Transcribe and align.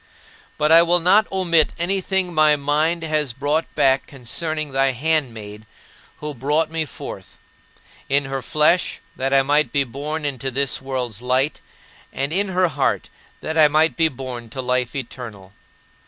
But 0.57 0.71
I 0.71 0.81
will 0.81 0.99
not 0.99 1.31
omit 1.31 1.73
anything 1.77 2.33
my 2.33 2.55
mind 2.55 3.03
has 3.03 3.33
brought 3.33 3.71
back 3.75 4.07
concerning 4.07 4.71
thy 4.71 4.93
handmaid 4.93 5.67
who 6.17 6.33
brought 6.33 6.71
me 6.71 6.85
forth 6.85 7.37
in 8.09 8.25
her 8.25 8.41
flesh, 8.41 8.99
that 9.15 9.31
I 9.31 9.43
might 9.43 9.71
be 9.71 9.83
born 9.83 10.25
into 10.25 10.49
this 10.49 10.81
world's 10.81 11.21
light, 11.21 11.61
and 12.11 12.33
in 12.33 12.47
her 12.47 12.69
heart, 12.69 13.11
that 13.41 13.59
I 13.59 13.67
might 13.67 13.95
be 13.95 14.07
born 14.07 14.49
to 14.49 14.61
life 14.63 14.95
eternal. 14.95 15.53